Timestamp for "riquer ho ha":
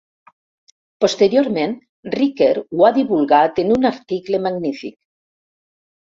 2.15-2.91